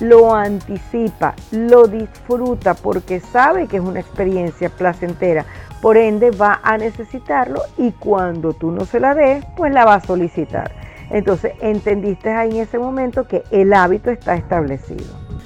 lo 0.00 0.34
anticipa, 0.34 1.34
lo 1.50 1.88
disfruta 1.88 2.74
porque 2.74 3.20
sabe 3.20 3.66
que 3.66 3.78
es 3.78 3.82
una 3.82 4.00
experiencia 4.00 4.68
placentera. 4.68 5.46
Por 5.80 5.96
ende, 5.96 6.30
va 6.30 6.60
a 6.62 6.78
necesitarlo 6.78 7.62
y 7.76 7.92
cuando 7.92 8.52
tú 8.52 8.70
no 8.70 8.84
se 8.84 9.00
la 9.00 9.14
des, 9.14 9.44
pues 9.56 9.72
la 9.72 9.84
va 9.84 9.94
a 9.94 10.00
solicitar. 10.00 10.72
Entonces, 11.10 11.52
entendiste 11.60 12.30
ahí 12.30 12.50
en 12.56 12.62
ese 12.62 12.78
momento 12.78 13.28
que 13.28 13.44
el 13.50 13.72
hábito 13.72 14.10
está 14.10 14.34
establecido. 14.34 15.04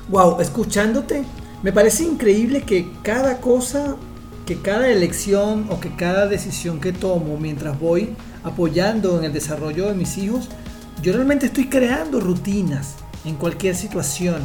Wow, 0.09 0.41
escuchándote, 0.41 1.25
me 1.63 1.73
parece 1.73 2.05
increíble 2.05 2.63
que 2.63 2.91
cada 3.03 3.41
cosa 3.41 3.97
que 4.51 4.61
cada 4.61 4.89
elección 4.89 5.69
o 5.71 5.79
que 5.79 5.95
cada 5.95 6.27
decisión 6.27 6.81
que 6.81 6.93
tomo 6.93 7.37
mientras 7.37 7.79
voy 7.79 8.17
apoyando 8.43 9.17
en 9.17 9.25
el 9.25 9.33
desarrollo 9.33 9.87
de 9.87 9.95
mis 9.95 10.19
hijos, 10.19 10.49
yo 11.01 11.13
realmente 11.13 11.47
estoy 11.47 11.69
creando 11.69 12.19
rutinas 12.19 12.97
en 13.25 13.37
cualquier 13.37 13.77
situación. 13.77 14.43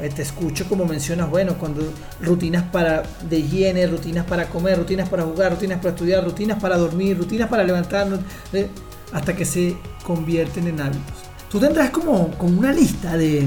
Eh, 0.00 0.10
te 0.14 0.22
escucho 0.22 0.68
como 0.68 0.84
mencionas, 0.84 1.30
bueno, 1.30 1.54
cuando 1.58 1.82
rutinas 2.20 2.64
para 2.64 3.02
de 3.28 3.38
higiene, 3.38 3.86
rutinas 3.86 4.26
para 4.26 4.48
comer, 4.48 4.78
rutinas 4.78 5.08
para 5.08 5.24
jugar, 5.24 5.52
rutinas 5.52 5.78
para 5.78 5.90
estudiar, 5.90 6.24
rutinas 6.24 6.60
para 6.60 6.76
dormir, 6.76 7.16
rutinas 7.16 7.48
para 7.48 7.64
levantarnos, 7.64 8.20
eh, 8.52 8.68
hasta 9.12 9.34
que 9.34 9.44
se 9.44 9.76
convierten 10.04 10.66
en 10.66 10.80
hábitos. 10.80 11.16
Tú 11.50 11.58
tendrás 11.58 11.90
como, 11.90 12.30
como 12.32 12.58
una 12.58 12.72
lista 12.72 13.16
de, 13.16 13.46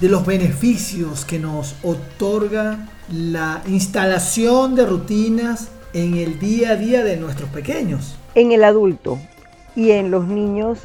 de 0.00 0.08
los 0.08 0.26
beneficios 0.26 1.24
que 1.24 1.38
nos 1.38 1.76
otorga 1.82 2.88
la 3.10 3.62
instalación 3.66 4.74
de 4.74 4.86
rutinas 4.86 5.68
en 5.92 6.16
el 6.16 6.38
día 6.38 6.70
a 6.70 6.76
día 6.76 7.02
de 7.02 7.16
nuestros 7.16 7.48
pequeños. 7.50 8.16
En 8.34 8.52
el 8.52 8.64
adulto 8.64 9.18
y 9.76 9.90
en 9.90 10.10
los 10.10 10.26
niños 10.26 10.78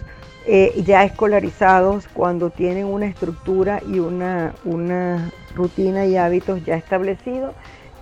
eh, 0.48 0.82
ya 0.86 1.04
escolarizados, 1.04 2.08
cuando 2.08 2.50
tienen 2.50 2.86
una 2.86 3.06
estructura 3.06 3.82
y 3.86 4.00
una, 4.00 4.54
una 4.64 5.30
rutina 5.56 6.06
y 6.06 6.16
hábitos 6.16 6.64
ya 6.64 6.76
establecidos, 6.76 7.54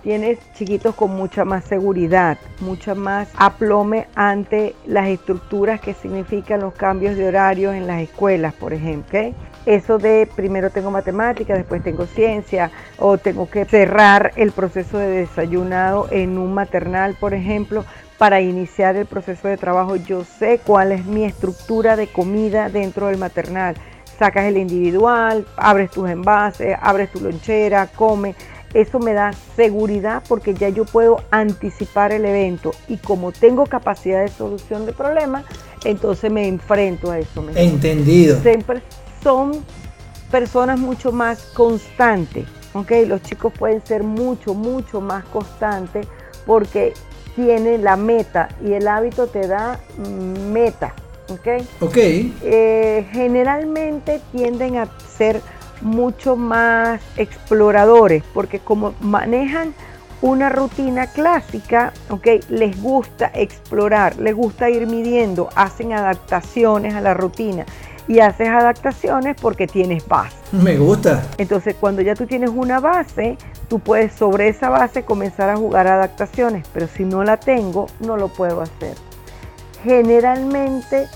tienes 0.04 0.38
chiquitos 0.54 0.94
con 0.94 1.10
mucha 1.10 1.44
más 1.44 1.64
seguridad, 1.64 2.38
mucha 2.60 2.94
más 2.94 3.28
aplome 3.36 4.06
ante 4.14 4.76
las 4.86 5.08
estructuras 5.08 5.80
que 5.80 5.94
significan 5.94 6.60
los 6.60 6.74
cambios 6.74 7.16
de 7.16 7.26
horarios 7.26 7.74
en 7.74 7.88
las 7.88 8.00
escuelas, 8.02 8.54
por 8.54 8.72
ejemplo. 8.72 9.18
Eso 9.66 9.98
de 9.98 10.28
primero 10.36 10.70
tengo 10.70 10.92
matemáticas, 10.92 11.58
después 11.58 11.82
tengo 11.82 12.06
ciencia, 12.06 12.70
o 12.98 13.18
tengo 13.18 13.50
que 13.50 13.64
cerrar 13.64 14.30
el 14.36 14.52
proceso 14.52 14.96
de 14.96 15.08
desayunado 15.08 16.06
en 16.12 16.38
un 16.38 16.54
maternal, 16.54 17.16
por 17.18 17.34
ejemplo, 17.34 17.84
para 18.18 18.40
iniciar 18.40 18.96
el 18.96 19.06
proceso 19.06 19.48
de 19.48 19.56
trabajo. 19.56 19.96
Yo 19.96 20.24
sé 20.24 20.60
cuál 20.64 20.92
es 20.92 21.04
mi 21.04 21.24
estructura 21.24 21.96
de 21.96 22.06
comida 22.06 22.68
dentro 22.68 23.06
del 23.06 23.18
maternal. 23.18 23.74
Sacas 24.18 24.44
el 24.44 24.56
individual, 24.56 25.46
abres 25.56 25.90
tus 25.90 26.08
envases, 26.08 26.76
abres 26.80 27.12
tu 27.12 27.20
lonchera, 27.20 27.86
come 27.88 28.34
eso 28.76 28.98
me 28.98 29.14
da 29.14 29.32
seguridad 29.54 30.22
porque 30.28 30.52
ya 30.52 30.68
yo 30.68 30.84
puedo 30.84 31.22
anticipar 31.30 32.12
el 32.12 32.26
evento 32.26 32.72
y 32.88 32.98
como 32.98 33.32
tengo 33.32 33.64
capacidad 33.64 34.20
de 34.20 34.28
solución 34.28 34.84
de 34.84 34.92
problemas, 34.92 35.44
entonces 35.84 36.30
me 36.30 36.46
enfrento 36.46 37.10
a 37.10 37.18
eso. 37.18 37.44
Entendido. 37.54 38.38
Siempre 38.42 38.82
son 39.22 39.64
personas 40.30 40.78
mucho 40.78 41.10
más 41.10 41.40
constantes, 41.54 42.46
¿ok? 42.74 42.92
Los 43.06 43.22
chicos 43.22 43.52
pueden 43.58 43.84
ser 43.86 44.02
mucho, 44.02 44.52
mucho 44.52 45.00
más 45.00 45.24
constantes 45.24 46.06
porque 46.44 46.92
tienen 47.36 47.84
la 47.84 47.96
meta 47.96 48.48
y 48.64 48.72
el 48.72 48.88
hábito 48.88 49.28
te 49.28 49.46
da 49.46 49.78
meta, 50.50 50.94
¿ok? 51.28 51.64
Ok. 51.80 51.96
Eh, 51.96 53.06
generalmente 53.12 54.20
tienden 54.32 54.78
a 54.78 54.88
ser 55.16 55.40
mucho 55.82 56.34
más 56.34 57.00
exploradores, 57.16 58.24
porque 58.34 58.58
como 58.58 58.94
manejan 59.00 59.74
una 60.22 60.48
rutina 60.48 61.06
clásica, 61.08 61.92
okay, 62.08 62.40
les 62.48 62.80
gusta 62.82 63.30
explorar, 63.34 64.16
les 64.18 64.34
gusta 64.34 64.70
ir 64.70 64.86
midiendo, 64.86 65.50
hacen 65.54 65.92
adaptaciones 65.92 66.94
a 66.94 67.02
la 67.02 67.12
rutina 67.12 67.66
y 68.08 68.20
haces 68.20 68.48
adaptaciones 68.48 69.36
porque 69.40 69.66
tienes 69.66 70.06
base. 70.06 70.36
Me 70.52 70.76
gusta. 70.76 71.22
Entonces, 71.38 71.74
cuando 71.78 72.02
ya 72.02 72.14
tú 72.14 72.26
tienes 72.26 72.50
una 72.50 72.80
base, 72.80 73.36
tú 73.68 73.80
puedes 73.80 74.12
sobre 74.12 74.48
esa 74.48 74.68
base 74.68 75.04
comenzar 75.04 75.50
a 75.50 75.56
jugar 75.56 75.86
adaptaciones, 75.86 76.66
pero 76.72 76.86
si 76.88 77.04
no 77.04 77.24
la 77.24 77.36
tengo, 77.36 77.86
no 78.00 78.16
lo 78.16 78.28
puedo 78.28 78.62
hacer. 78.62 78.96
Generalmente 79.82 81.06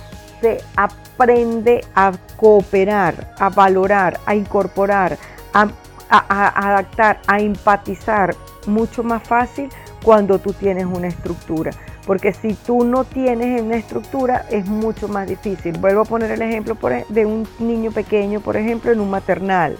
se 0.40 0.58
aprende 0.76 1.84
a 1.94 2.12
cooperar, 2.36 3.34
a 3.38 3.50
valorar, 3.50 4.18
a 4.26 4.34
incorporar, 4.34 5.18
a, 5.52 5.68
adaptar, 6.10 7.20
a 7.26 7.40
empatizar 7.40 8.34
mucho 8.66 9.02
más 9.02 9.22
fácil 9.22 9.68
cuando 10.02 10.38
tú 10.38 10.52
tienes 10.52 10.86
una 10.86 11.08
estructura. 11.08 11.72
Porque 12.06 12.32
si 12.32 12.54
tú 12.54 12.84
no 12.84 13.04
tienes 13.04 13.60
una 13.62 13.76
estructura 13.76 14.46
es 14.50 14.66
mucho 14.66 15.08
más 15.08 15.28
difícil. 15.28 15.78
Vuelvo 15.78 16.02
a 16.02 16.04
poner 16.04 16.30
el 16.30 16.42
ejemplo 16.42 16.76
de 17.08 17.26
un 17.26 17.46
niño 17.58 17.90
pequeño, 17.92 18.40
por 18.40 18.56
ejemplo, 18.56 18.90
en 18.90 19.00
un 19.00 19.10
maternal. 19.10 19.76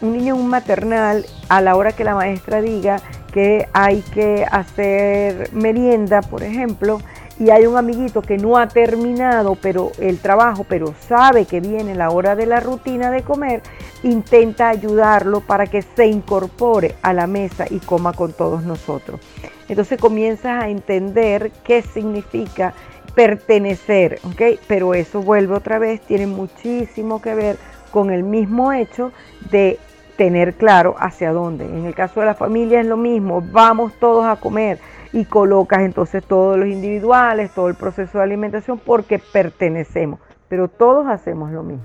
Un 0.00 0.12
niño 0.12 0.34
en 0.34 0.40
un 0.40 0.48
maternal, 0.48 1.24
a 1.48 1.60
la 1.60 1.76
hora 1.76 1.92
que 1.92 2.04
la 2.04 2.14
maestra 2.14 2.60
diga 2.60 3.00
que 3.32 3.68
hay 3.72 4.00
que 4.00 4.46
hacer 4.50 5.52
merienda, 5.52 6.20
por 6.22 6.42
ejemplo, 6.42 7.00
y 7.38 7.50
hay 7.50 7.66
un 7.66 7.76
amiguito 7.76 8.22
que 8.22 8.38
no 8.38 8.56
ha 8.56 8.68
terminado 8.68 9.56
pero 9.56 9.92
el 9.98 10.18
trabajo, 10.18 10.64
pero 10.68 10.94
sabe 11.08 11.46
que 11.46 11.60
viene 11.60 11.94
la 11.94 12.10
hora 12.10 12.36
de 12.36 12.46
la 12.46 12.60
rutina 12.60 13.10
de 13.10 13.22
comer, 13.22 13.62
intenta 14.02 14.68
ayudarlo 14.68 15.40
para 15.40 15.66
que 15.66 15.82
se 15.82 16.06
incorpore 16.06 16.94
a 17.02 17.12
la 17.12 17.26
mesa 17.26 17.66
y 17.68 17.78
coma 17.78 18.12
con 18.12 18.32
todos 18.32 18.62
nosotros. 18.62 19.20
Entonces 19.68 19.98
comienzas 20.00 20.62
a 20.62 20.68
entender 20.68 21.50
qué 21.64 21.82
significa 21.82 22.74
pertenecer, 23.14 24.20
¿ok? 24.24 24.60
Pero 24.66 24.94
eso 24.94 25.22
vuelve 25.22 25.54
otra 25.54 25.78
vez, 25.78 26.00
tiene 26.02 26.26
muchísimo 26.26 27.22
que 27.22 27.34
ver 27.34 27.56
con 27.90 28.10
el 28.10 28.24
mismo 28.24 28.72
hecho 28.72 29.12
de 29.50 29.78
tener 30.16 30.54
claro 30.54 30.94
hacia 30.98 31.32
dónde. 31.32 31.64
En 31.64 31.86
el 31.86 31.94
caso 31.94 32.20
de 32.20 32.26
la 32.26 32.34
familia 32.34 32.80
es 32.80 32.86
lo 32.86 32.96
mismo, 32.96 33.42
vamos 33.52 33.92
todos 33.98 34.24
a 34.24 34.36
comer 34.36 34.78
y 35.14 35.26
colocas 35.26 35.82
entonces 35.82 36.24
todos 36.24 36.58
los 36.58 36.68
individuales, 36.68 37.52
todo 37.54 37.68
el 37.68 37.76
proceso 37.76 38.18
de 38.18 38.24
alimentación 38.24 38.80
porque 38.84 39.20
pertenecemos, 39.20 40.18
pero 40.48 40.66
todos 40.66 41.06
hacemos 41.06 41.52
lo 41.52 41.62
mismo. 41.62 41.84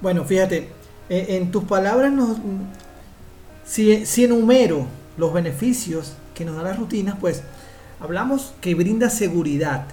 Bueno, 0.00 0.24
fíjate, 0.24 0.70
eh, 1.10 1.26
en 1.28 1.50
tus 1.50 1.64
palabras 1.64 2.10
si, 3.66 4.06
si 4.06 4.24
enumero 4.24 4.86
los 5.18 5.34
beneficios 5.34 6.16
que 6.34 6.46
nos 6.46 6.56
dan 6.56 6.64
las 6.64 6.78
rutinas, 6.78 7.16
pues 7.20 7.42
hablamos 8.00 8.54
que 8.62 8.74
brinda 8.74 9.10
seguridad, 9.10 9.84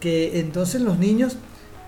que 0.00 0.40
entonces 0.40 0.80
los 0.80 0.98
niños 0.98 1.38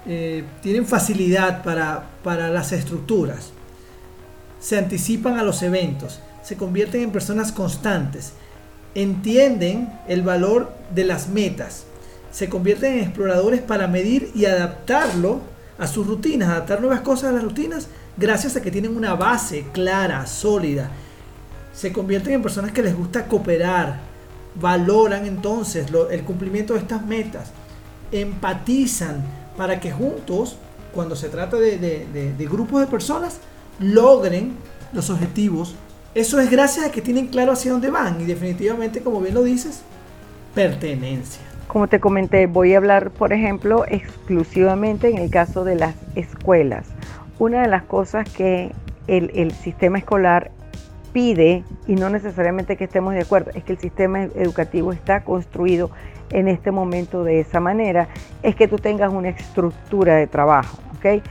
eh, 0.06 0.44
tienen 0.62 0.86
facilidad 0.86 1.64
para, 1.64 2.10
para 2.22 2.48
las 2.48 2.70
estructuras, 2.70 3.50
se 4.60 4.78
anticipan 4.78 5.36
a 5.36 5.42
los 5.42 5.62
eventos, 5.62 6.20
se 6.44 6.56
convierten 6.56 7.02
en 7.02 7.10
personas 7.10 7.50
constantes, 7.50 8.34
entienden 9.02 9.92
el 10.08 10.22
valor 10.22 10.72
de 10.94 11.04
las 11.04 11.28
metas, 11.28 11.84
se 12.32 12.48
convierten 12.48 12.94
en 12.94 13.00
exploradores 13.00 13.62
para 13.62 13.86
medir 13.86 14.30
y 14.34 14.44
adaptarlo 14.44 15.40
a 15.78 15.86
sus 15.86 16.06
rutinas, 16.06 16.48
adaptar 16.48 16.80
nuevas 16.80 17.00
cosas 17.00 17.30
a 17.30 17.32
las 17.32 17.44
rutinas 17.44 17.88
gracias 18.16 18.56
a 18.56 18.62
que 18.62 18.70
tienen 18.70 18.96
una 18.96 19.14
base 19.14 19.66
clara, 19.72 20.26
sólida. 20.26 20.90
Se 21.72 21.92
convierten 21.92 22.34
en 22.34 22.42
personas 22.42 22.72
que 22.72 22.82
les 22.82 22.96
gusta 22.96 23.26
cooperar, 23.26 24.00
valoran 24.60 25.26
entonces 25.26 25.86
el 26.10 26.24
cumplimiento 26.24 26.74
de 26.74 26.80
estas 26.80 27.06
metas, 27.06 27.50
empatizan 28.10 29.24
para 29.56 29.78
que 29.78 29.92
juntos, 29.92 30.56
cuando 30.92 31.14
se 31.14 31.28
trata 31.28 31.56
de, 31.56 32.34
grupos 32.50 32.80
de 32.80 32.86
personas, 32.88 33.38
logren 33.78 34.56
los 34.92 35.10
objetivos 35.10 35.74
eso 36.18 36.40
es 36.40 36.50
gracias 36.50 36.86
a 36.86 36.90
que 36.90 37.02
tienen 37.02 37.26
claro 37.26 37.52
hacia 37.52 37.72
dónde 37.72 37.90
van 37.90 38.20
y 38.20 38.24
definitivamente, 38.24 39.00
como 39.00 39.20
bien 39.20 39.34
lo 39.34 39.42
dices, 39.42 39.82
pertenencia. 40.54 41.42
Como 41.66 41.86
te 41.86 42.00
comenté, 42.00 42.46
voy 42.46 42.74
a 42.74 42.78
hablar, 42.78 43.10
por 43.10 43.32
ejemplo, 43.32 43.84
exclusivamente 43.86 45.10
en 45.10 45.18
el 45.18 45.30
caso 45.30 45.64
de 45.64 45.74
las 45.74 45.94
escuelas. 46.14 46.86
Una 47.38 47.62
de 47.62 47.68
las 47.68 47.82
cosas 47.82 48.28
que 48.30 48.72
el, 49.06 49.52
sistema 49.52 49.98
escolar 49.98 50.50
pide, 51.12 51.62
y 51.86 51.94
no 51.94 52.08
necesariamente 52.10 52.76
que 52.76 52.84
estemos 52.84 53.14
de 53.14 53.20
acuerdo, 53.20 53.50
es 53.54 53.64
que 53.64 53.72
el 53.72 53.78
sistema 53.78 54.24
educativo 54.24 54.92
está 54.92 55.24
construido 55.24 55.90
en 56.30 56.48
este 56.48 56.70
momento 56.70 57.22
de 57.22 57.40
esa 57.40 57.60
manera, 57.60 58.08
es 58.42 58.54
que 58.54 58.66
tú 58.66 58.76
tengas 58.76 59.12
una 59.12 59.28
estructura 59.28 60.16
de 60.16 60.26
trabajo. 60.26 60.78
¿okay? 60.96 61.22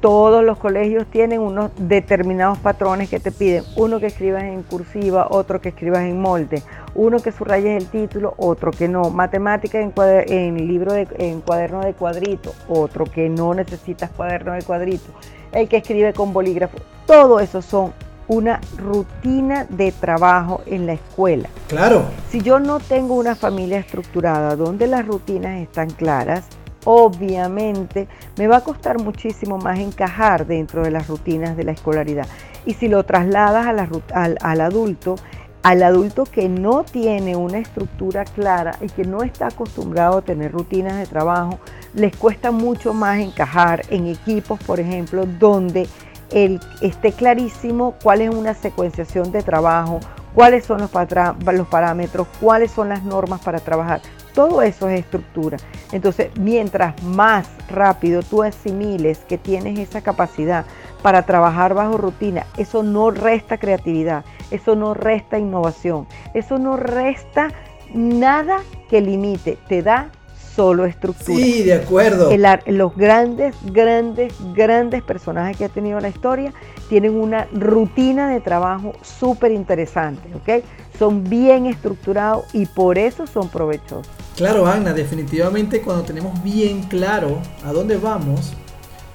Todos 0.00 0.44
los 0.44 0.58
colegios 0.58 1.06
tienen 1.06 1.40
unos 1.40 1.70
determinados 1.76 2.58
patrones 2.58 3.08
que 3.08 3.20
te 3.20 3.32
piden. 3.32 3.64
Uno 3.76 4.00
que 4.00 4.06
escribas 4.06 4.44
en 4.44 4.62
cursiva, 4.62 5.28
otro 5.30 5.60
que 5.60 5.70
escribas 5.70 6.02
en 6.02 6.20
molde, 6.20 6.62
uno 6.94 7.20
que 7.20 7.32
subrayes 7.32 7.82
el 7.82 7.88
título, 7.88 8.34
otro 8.36 8.70
que 8.70 8.88
no. 8.88 9.10
Matemática 9.10 9.80
en, 9.80 9.92
en 9.96 10.68
libro 10.68 10.92
de, 10.92 11.06
en 11.18 11.40
cuaderno 11.40 11.80
de 11.80 11.94
cuadrito, 11.94 12.52
otro 12.68 13.04
que 13.04 13.28
no 13.28 13.54
necesitas 13.54 14.10
cuaderno 14.10 14.52
de 14.52 14.62
cuadrito. 14.62 15.12
El 15.52 15.68
que 15.68 15.78
escribe 15.78 16.12
con 16.12 16.32
bolígrafo. 16.32 16.78
Todo 17.06 17.40
eso 17.40 17.62
son 17.62 17.92
una 18.28 18.60
rutina 18.76 19.64
de 19.70 19.90
trabajo 19.90 20.60
en 20.66 20.86
la 20.86 20.92
escuela. 20.92 21.48
Claro. 21.68 22.04
Si 22.28 22.42
yo 22.42 22.60
no 22.60 22.78
tengo 22.78 23.14
una 23.14 23.34
familia 23.34 23.78
estructurada 23.78 24.54
donde 24.54 24.86
las 24.86 25.06
rutinas 25.06 25.60
están 25.60 25.90
claras, 25.90 26.44
obviamente 26.90 28.08
me 28.38 28.46
va 28.46 28.56
a 28.56 28.60
costar 28.64 28.98
muchísimo 28.98 29.58
más 29.58 29.78
encajar 29.78 30.46
dentro 30.46 30.82
de 30.82 30.90
las 30.90 31.06
rutinas 31.06 31.54
de 31.54 31.64
la 31.64 31.72
escolaridad. 31.72 32.26
Y 32.64 32.72
si 32.72 32.88
lo 32.88 33.04
trasladas 33.04 33.66
al, 33.66 34.60
adulto, 34.62 35.16
al 35.62 35.82
adulto 35.82 36.24
que 36.24 36.48
no 36.48 36.84
tiene 36.84 37.36
una 37.36 37.58
estructura 37.58 38.24
clara 38.24 38.78
y 38.80 38.86
que 38.86 39.04
no 39.04 39.22
está 39.22 39.48
acostumbrado 39.48 40.16
a 40.16 40.22
tener 40.22 40.50
rutinas 40.50 40.96
de 40.96 41.04
trabajo, 41.04 41.58
les 41.92 42.16
cuesta 42.16 42.52
mucho 42.52 42.94
más 42.94 43.18
encajar 43.18 43.82
en 43.90 44.06
equipos, 44.06 44.58
por 44.64 44.80
ejemplo, 44.80 45.26
donde 45.26 45.86
el, 46.30 46.58
esté 46.80 47.12
clarísimo 47.12 47.96
cuál 48.02 48.22
es 48.22 48.30
una 48.34 48.54
secuenciación 48.54 49.30
de 49.30 49.42
trabajo, 49.42 50.00
cuáles 50.34 50.64
son 50.64 50.80
los, 50.80 50.90
los 50.90 51.68
parámetros, 51.68 52.28
cuáles 52.40 52.70
son 52.70 52.88
las 52.88 53.02
normas 53.02 53.42
para 53.42 53.60
trabajar. 53.60 54.00
Todo 54.38 54.62
eso 54.62 54.88
es 54.88 55.00
estructura. 55.00 55.56
Entonces, 55.90 56.30
mientras 56.38 57.02
más 57.02 57.48
rápido 57.68 58.22
tú 58.22 58.44
asimiles 58.44 59.18
que 59.28 59.36
tienes 59.36 59.80
esa 59.80 60.00
capacidad 60.00 60.64
para 61.02 61.26
trabajar 61.26 61.74
bajo 61.74 61.98
rutina, 61.98 62.46
eso 62.56 62.84
no 62.84 63.10
resta 63.10 63.58
creatividad, 63.58 64.24
eso 64.52 64.76
no 64.76 64.94
resta 64.94 65.40
innovación, 65.40 66.06
eso 66.34 66.60
no 66.60 66.76
resta 66.76 67.48
nada 67.92 68.60
que 68.88 69.00
limite, 69.00 69.58
te 69.68 69.82
da 69.82 70.12
solo 70.54 70.84
estructura. 70.84 71.44
Sí, 71.44 71.64
de 71.64 71.74
acuerdo. 71.74 72.30
los 72.66 72.96
grandes, 72.96 73.56
grandes, 73.64 74.34
grandes 74.54 75.02
personajes 75.02 75.56
que 75.56 75.64
ha 75.64 75.68
tenido 75.68 75.98
la 75.98 76.10
historia 76.10 76.52
tienen 76.88 77.16
una 77.16 77.48
rutina 77.52 78.30
de 78.30 78.40
trabajo 78.40 78.92
súper 79.02 79.50
interesante, 79.50 80.32
¿ok? 80.36 80.64
Son 80.96 81.24
bien 81.24 81.66
estructurados 81.66 82.44
y 82.54 82.66
por 82.66 82.98
eso 82.98 83.26
son 83.26 83.48
provechosos. 83.48 84.17
Claro, 84.38 84.68
Ana, 84.68 84.92
definitivamente 84.92 85.82
cuando 85.82 86.04
tenemos 86.04 86.40
bien 86.44 86.84
claro 86.84 87.42
a 87.64 87.72
dónde 87.72 87.96
vamos, 87.96 88.52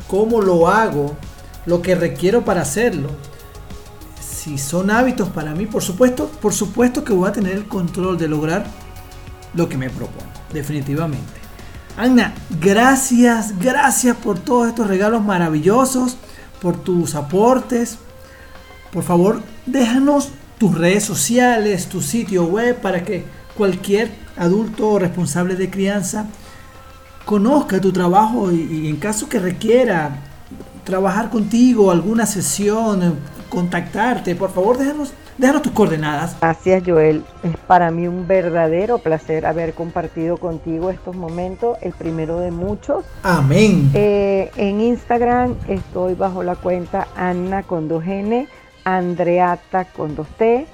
cómo 0.05 0.41
lo 0.41 0.67
hago, 0.67 1.15
lo 1.65 1.81
que 1.81 1.95
requiero 1.95 2.43
para 2.43 2.63
hacerlo, 2.63 3.07
si 4.19 4.57
son 4.57 4.91
hábitos 4.91 5.29
para 5.29 5.55
mí, 5.55 5.65
por 5.65 5.81
supuesto, 5.81 6.27
por 6.41 6.53
supuesto 6.53 7.05
que 7.05 7.13
voy 7.13 7.29
a 7.29 7.31
tener 7.31 7.53
el 7.53 7.69
control 7.69 8.17
de 8.17 8.27
lograr 8.27 8.65
lo 9.53 9.69
que 9.69 9.77
me 9.77 9.89
propongo 9.89 10.27
definitivamente. 10.51 11.31
Ana, 11.95 12.33
gracias, 12.59 13.57
gracias 13.57 14.17
por 14.17 14.39
todos 14.39 14.67
estos 14.67 14.87
regalos 14.87 15.23
maravillosos, 15.23 16.17
por 16.61 16.83
tus 16.83 17.15
aportes. 17.15 17.97
Por 18.91 19.05
favor, 19.05 19.41
déjanos 19.65 20.31
tus 20.57 20.77
redes 20.77 21.05
sociales, 21.05 21.87
tu 21.87 22.01
sitio 22.01 22.43
web 22.43 22.81
para 22.81 23.05
que 23.05 23.23
cualquier 23.55 24.22
adulto 24.37 24.99
responsable 24.99 25.55
de 25.55 25.69
crianza 25.69 26.27
conozca 27.25 27.79
tu 27.79 27.91
trabajo 27.91 28.51
y, 28.51 28.87
en 28.89 28.97
caso 28.97 29.29
que 29.29 29.39
requiera 29.39 30.17
trabajar 30.83 31.29
contigo, 31.29 31.91
alguna 31.91 32.25
sesión, 32.25 33.15
contactarte, 33.49 34.35
por 34.35 34.51
favor 34.51 34.77
déjanos 34.77 35.13
Déjanos 35.37 35.63
tus 35.63 35.71
coordenadas. 35.71 36.35
Gracias 36.39 36.83
Joel, 36.85 37.25
es 37.41 37.57
para 37.65 37.89
mí 37.89 38.07
un 38.07 38.27
verdadero 38.27 38.99
placer 38.99 39.47
haber 39.47 39.73
compartido 39.73 40.37
contigo 40.37 40.91
estos 40.91 41.15
momentos, 41.15 41.77
el 41.81 41.91
primero 41.93 42.39
de 42.39 42.51
muchos. 42.51 43.03
Amén. 43.23 43.89
Eh, 43.95 44.51
en 44.57 44.79
Instagram 44.79 45.55
estoy 45.67 46.13
bajo 46.13 46.43
la 46.43 46.55
cuenta 46.55 47.07
Anna 47.15 47.63
con 47.63 47.89
2N, 47.89 48.47
Andreata 48.83 49.85
con 49.85 50.15
2T. 50.15 50.65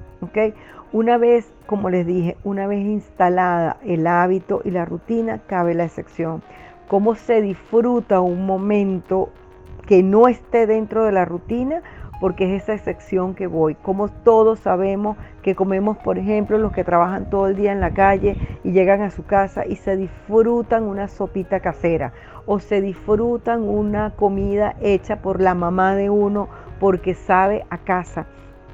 Una 0.93 1.17
vez, 1.17 1.51
como 1.65 1.89
les 1.89 2.05
dije, 2.05 2.37
una 2.43 2.67
vez 2.67 2.85
instalada 2.85 3.77
el 3.83 4.05
hábito 4.05 4.61
y 4.63 4.69
la 4.69 4.85
rutina, 4.85 5.39
cabe 5.47 5.73
la 5.73 5.85
excepción. 5.85 6.43
¿Cómo 6.87 7.15
se 7.15 7.41
disfruta 7.41 8.21
un 8.21 8.45
momento 8.45 9.29
que 9.87 10.03
no 10.03 10.27
esté 10.27 10.67
dentro 10.67 11.03
de 11.03 11.11
la 11.11 11.25
rutina? 11.25 11.81
Porque 12.23 12.55
es 12.55 12.63
esa 12.63 12.77
sección 12.77 13.35
que 13.35 13.47
voy. 13.47 13.75
Como 13.75 14.07
todos 14.07 14.59
sabemos 14.59 15.17
que 15.41 15.55
comemos, 15.55 15.97
por 15.97 16.17
ejemplo, 16.17 16.57
los 16.57 16.71
que 16.71 16.85
trabajan 16.85 17.29
todo 17.29 17.47
el 17.47 17.57
día 17.57 17.73
en 17.73 17.81
la 17.81 17.93
calle 17.93 18.37
y 18.63 18.71
llegan 18.71 19.01
a 19.01 19.11
su 19.11 19.25
casa 19.25 19.65
y 19.65 19.75
se 19.75 19.97
disfrutan 19.97 20.83
una 20.83 21.09
sopita 21.09 21.59
casera 21.59 22.13
o 22.45 22.61
se 22.61 22.79
disfrutan 22.79 23.63
una 23.63 24.11
comida 24.11 24.77
hecha 24.79 25.17
por 25.17 25.41
la 25.41 25.53
mamá 25.53 25.95
de 25.95 26.09
uno 26.09 26.47
porque 26.79 27.13
sabe 27.13 27.65
a 27.69 27.79
casa. 27.79 28.25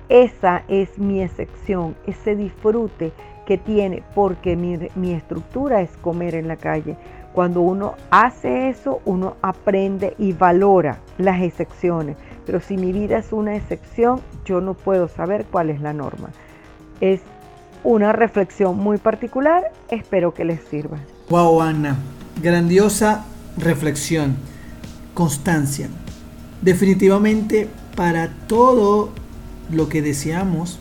Esa 0.10 0.62
es 0.68 1.00
mi 1.00 1.24
excepción, 1.24 1.96
ese 2.06 2.36
disfrute 2.36 3.14
que 3.48 3.58
tiene, 3.58 4.04
porque 4.14 4.56
mi, 4.56 4.78
mi 4.94 5.14
estructura 5.14 5.82
es 5.82 5.98
comer 5.98 6.36
en 6.36 6.48
la 6.48 6.58
calle. 6.58 6.98
Cuando 7.34 7.62
uno 7.62 7.96
hace 8.10 8.70
eso, 8.70 9.02
uno 9.06 9.36
aprende 9.42 10.16
y 10.18 10.34
valora 10.34 11.00
las 11.18 11.42
excepciones. 11.42 12.18
Pero 12.46 12.60
si 12.60 12.78
mi 12.78 12.92
vida 12.92 13.18
es 13.20 13.32
una 13.32 13.56
excepción, 13.56 14.22
yo 14.46 14.62
no 14.62 14.74
puedo 14.74 15.08
saber 15.08 15.46
cuál 15.46 15.70
es 15.70 15.82
la 15.82 15.94
norma. 15.94 16.30
Es 17.00 17.22
una 17.84 18.12
reflexión 18.12 18.78
muy 18.78 18.98
particular, 18.98 19.72
espero 19.90 20.34
que 20.34 20.46
les 20.46 20.62
sirva. 20.64 20.98
Wow, 21.30 21.62
Ana, 21.62 21.98
grandiosa 22.42 23.26
reflexión, 23.58 24.36
constancia. 25.14 25.90
Definitivamente 26.62 27.70
para 27.96 28.30
todo 28.48 29.12
lo 29.72 29.88
que 29.88 30.02
deseamos, 30.02 30.80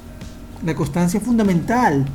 la 0.64 0.74
constancia 0.74 1.18
es 1.18 1.24
fundamental. 1.24 2.06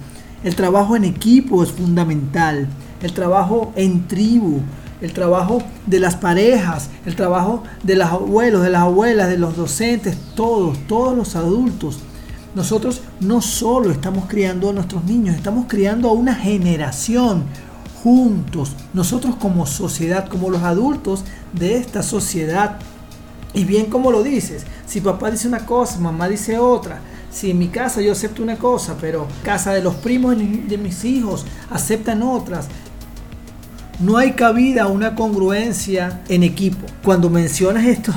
El 0.43 0.55
trabajo 0.55 0.95
en 0.95 1.05
equipo 1.05 1.63
es 1.63 1.71
fundamental. 1.71 2.67
El 3.03 3.13
trabajo 3.13 3.71
en 3.75 4.07
tribu, 4.07 4.61
el 5.01 5.13
trabajo 5.13 5.61
de 5.85 5.99
las 5.99 6.15
parejas, 6.15 6.89
el 7.05 7.15
trabajo 7.15 7.63
de 7.83 7.95
los 7.95 8.07
abuelos, 8.07 8.63
de 8.63 8.69
las 8.69 8.83
abuelas, 8.83 9.29
de 9.29 9.37
los 9.37 9.55
docentes, 9.55 10.17
todos, 10.35 10.77
todos 10.87 11.15
los 11.15 11.35
adultos. 11.35 11.99
Nosotros 12.55 13.01
no 13.19 13.41
solo 13.41 13.91
estamos 13.91 14.25
criando 14.27 14.69
a 14.69 14.73
nuestros 14.73 15.03
niños, 15.03 15.35
estamos 15.35 15.65
criando 15.67 16.09
a 16.09 16.13
una 16.13 16.33
generación 16.33 17.43
juntos, 18.03 18.75
nosotros 18.93 19.35
como 19.35 19.65
sociedad, 19.65 20.27
como 20.27 20.49
los 20.49 20.63
adultos 20.63 21.23
de 21.51 21.77
esta 21.77 22.03
sociedad. 22.03 22.77
Y 23.53 23.65
bien 23.65 23.87
como 23.87 24.11
lo 24.11 24.23
dices, 24.23 24.65
si 24.87 25.01
papá 25.01 25.29
dice 25.31 25.47
una 25.47 25.65
cosa, 25.65 25.99
mamá 25.99 26.27
dice 26.27 26.57
otra, 26.57 26.99
si 27.31 27.51
en 27.51 27.59
mi 27.59 27.67
casa 27.67 28.01
yo 28.01 28.11
acepto 28.11 28.43
una 28.43 28.57
cosa, 28.57 28.95
pero 29.01 29.27
casa 29.43 29.73
de 29.73 29.81
los 29.81 29.95
primos 29.95 30.37
de 30.37 30.77
mis 30.77 31.03
hijos 31.03 31.45
aceptan 31.69 32.23
otras, 32.23 32.67
no 33.99 34.17
hay 34.17 34.33
cabida 34.33 34.83
a 34.83 34.87
una 34.87 35.15
congruencia 35.15 36.21
en 36.29 36.43
equipo. 36.43 36.85
Cuando 37.03 37.29
mencionas 37.29 37.85
esto 37.85 38.13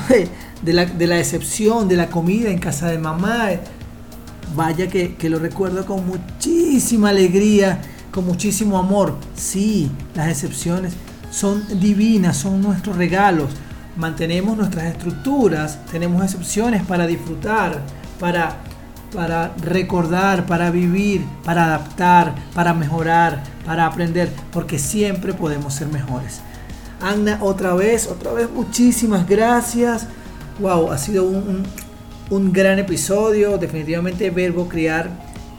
de, 0.62 0.72
la, 0.72 0.86
de 0.86 1.06
la 1.06 1.18
excepción 1.18 1.88
de 1.88 1.96
la 1.96 2.08
comida 2.08 2.50
en 2.50 2.58
casa 2.58 2.88
de 2.88 2.98
mamá, 2.98 3.50
vaya 4.54 4.88
que, 4.88 5.16
lo 5.28 5.38
recuerdo 5.38 5.84
con 5.86 6.06
muchísima 6.06 7.10
alegría, 7.10 7.80
con 8.10 8.26
muchísimo 8.26 8.78
amor. 8.78 9.16
Sí, 9.34 9.90
las 10.14 10.28
excepciones 10.28 10.94
son 11.30 11.62
divinas, 11.80 12.36
son 12.36 12.62
nuestros 12.62 12.96
regalos. 12.96 13.50
Mantenemos 13.96 14.56
nuestras 14.56 14.84
estructuras, 14.84 15.78
tenemos 15.90 16.22
excepciones 16.22 16.84
para 16.84 17.06
disfrutar, 17.06 17.82
para, 18.20 18.56
para 19.14 19.54
recordar, 19.62 20.46
para 20.46 20.70
vivir, 20.70 21.24
para 21.44 21.64
adaptar, 21.64 22.34
para 22.54 22.74
mejorar, 22.74 23.42
para 23.66 23.84
aprender, 23.84 24.30
porque 24.52 24.78
siempre 24.78 25.34
podemos 25.34 25.74
ser 25.74 25.88
mejores. 25.88 26.40
Anna, 27.00 27.38
otra 27.42 27.74
vez, 27.74 28.06
otra 28.06 28.32
vez, 28.32 28.48
muchísimas 28.48 29.28
gracias. 29.28 30.06
Wow, 30.60 30.92
ha 30.92 30.98
sido 30.98 31.24
un, 31.24 31.64
un 32.30 32.52
gran 32.52 32.78
episodio, 32.78 33.58
definitivamente 33.58 34.30
Verbo 34.30 34.68
Criar. 34.68 35.10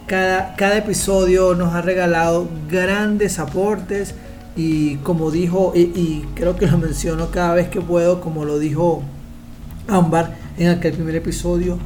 Cada, 0.08 0.56
cada 0.56 0.78
episodio 0.78 1.54
nos 1.54 1.74
ha 1.74 1.82
regalado 1.82 2.48
grandes 2.70 3.39
aportes 3.39 4.15
y 4.58 4.96
como 4.98 5.30
dijo, 5.30 5.74
y, 5.76 6.26
creo 6.34 6.56
que 6.56 6.65
lo 6.65 6.80
menciono 6.80 7.30
cada 7.30 7.54
vez 7.54 7.70
que 7.70 7.80
puedo, 7.80 8.22
como 8.22 8.43
lo 8.43 8.58
dijo 8.58 9.04
Ámbar 9.88 10.36
en 10.58 10.70
aquel 10.70 10.93
primer 10.93 11.15
episodio, 11.15 11.78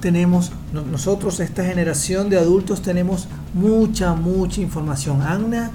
tenemos, 0.00 0.52
nosotros, 0.72 1.40
esta 1.40 1.64
generación 1.64 2.30
de 2.30 2.38
adultos, 2.38 2.82
tenemos 2.82 3.28
mucha, 3.54 4.14
mucha 4.14 4.60
información. 4.60 5.22
Anna, 5.22 5.70